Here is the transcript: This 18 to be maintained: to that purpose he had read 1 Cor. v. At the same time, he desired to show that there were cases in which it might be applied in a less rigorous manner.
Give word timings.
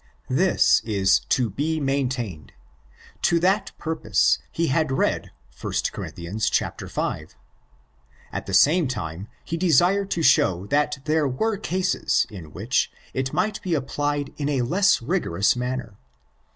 This 0.31 0.81
18 0.83 1.27
to 1.29 1.51
be 1.51 1.79
maintained: 1.79 2.53
to 3.21 3.39
that 3.39 3.71
purpose 3.77 4.39
he 4.51 4.65
had 4.65 4.91
read 4.91 5.29
1 5.61 5.73
Cor. 5.93 6.09
v. 6.09 6.27
At 8.31 8.45
the 8.47 8.51
same 8.55 8.87
time, 8.87 9.27
he 9.45 9.57
desired 9.57 10.09
to 10.09 10.23
show 10.23 10.65
that 10.65 10.97
there 11.05 11.27
were 11.27 11.55
cases 11.57 12.25
in 12.31 12.51
which 12.51 12.91
it 13.13 13.31
might 13.31 13.61
be 13.61 13.75
applied 13.75 14.33
in 14.37 14.49
a 14.49 14.63
less 14.63 15.03
rigorous 15.03 15.55
manner. 15.55 15.99